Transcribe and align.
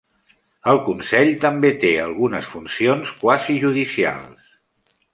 El 0.71 0.79
consell 0.87 1.29
també 1.43 1.71
té 1.85 1.93
algunes 2.05 2.51
funcions 2.57 3.15
quasi 3.23 3.63
judicials. 3.69 4.53